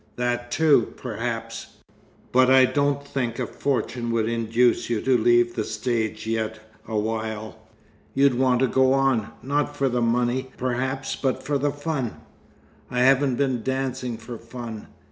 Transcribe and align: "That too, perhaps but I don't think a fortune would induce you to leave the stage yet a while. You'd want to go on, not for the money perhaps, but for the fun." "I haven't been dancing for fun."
"That 0.15 0.49
too, 0.49 0.93
perhaps 0.97 1.75
but 2.31 2.49
I 2.49 2.65
don't 2.65 3.05
think 3.05 3.37
a 3.37 3.45
fortune 3.45 4.09
would 4.09 4.27
induce 4.27 4.89
you 4.89 4.99
to 4.99 5.15
leave 5.15 5.53
the 5.53 5.63
stage 5.63 6.25
yet 6.25 6.59
a 6.87 6.97
while. 6.97 7.59
You'd 8.15 8.33
want 8.33 8.61
to 8.61 8.67
go 8.67 8.93
on, 8.93 9.29
not 9.43 9.77
for 9.77 9.89
the 9.89 10.01
money 10.01 10.49
perhaps, 10.57 11.15
but 11.15 11.43
for 11.43 11.59
the 11.59 11.69
fun." 11.69 12.19
"I 12.89 13.01
haven't 13.01 13.35
been 13.35 13.61
dancing 13.61 14.17
for 14.17 14.39
fun." 14.39 14.87